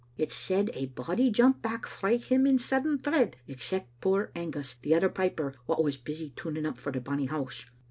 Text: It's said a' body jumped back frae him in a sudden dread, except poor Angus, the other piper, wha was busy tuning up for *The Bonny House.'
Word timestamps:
It's 0.17 0.33
said 0.33 0.71
a' 0.73 0.87
body 0.87 1.29
jumped 1.29 1.61
back 1.61 1.85
frae 1.85 2.17
him 2.17 2.47
in 2.47 2.55
a 2.55 2.57
sudden 2.57 2.97
dread, 2.97 3.35
except 3.47 4.01
poor 4.01 4.31
Angus, 4.35 4.73
the 4.81 4.95
other 4.95 5.09
piper, 5.09 5.53
wha 5.67 5.79
was 5.79 5.95
busy 5.97 6.31
tuning 6.35 6.65
up 6.65 6.79
for 6.79 6.91
*The 6.91 7.01
Bonny 7.01 7.27
House.' 7.27 7.67